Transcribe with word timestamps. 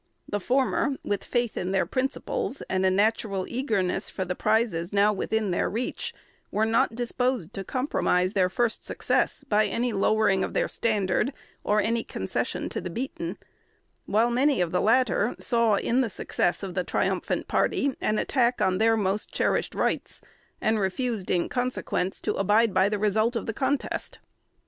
The 0.27 0.39
former, 0.39 0.95
with 1.03 1.23
faith 1.23 1.55
in 1.55 1.69
their 1.69 1.85
principles, 1.85 2.63
and 2.67 2.83
a 2.83 2.89
natural 2.89 3.45
eagerness 3.47 4.09
for 4.09 4.25
the 4.25 4.33
prizes 4.33 4.91
now 4.91 5.13
within 5.13 5.51
their 5.51 5.69
reach, 5.69 6.11
were 6.49 6.65
not 6.65 6.95
disposed 6.95 7.53
to 7.53 7.63
compromise 7.63 8.33
their 8.33 8.49
first 8.49 8.83
success 8.83 9.43
by 9.47 9.67
any 9.67 9.93
lowering 9.93 10.43
of 10.43 10.55
their 10.55 10.67
standard 10.67 11.31
or 11.63 11.79
any 11.79 12.03
concession 12.03 12.67
to 12.69 12.81
the 12.81 12.89
beaten; 12.89 13.37
while 14.07 14.31
many 14.31 14.59
of 14.59 14.71
the 14.71 14.81
latter 14.81 15.35
saw 15.37 15.75
in 15.75 16.01
the 16.01 16.09
success 16.09 16.63
of 16.63 16.73
the 16.73 16.83
triumphant 16.83 17.47
party 17.47 17.93
an 18.01 18.17
attack 18.17 18.59
on 18.59 18.79
their 18.79 18.97
most 18.97 19.31
cherished 19.31 19.75
rights, 19.75 20.19
and 20.59 20.79
refused 20.79 21.29
in 21.29 21.47
consequence 21.47 22.19
to 22.19 22.33
abide 22.33 22.73
by 22.73 22.89
the 22.89 22.97
result 22.97 23.35
of 23.35 23.45
the 23.45 23.53
contest. 23.53 24.17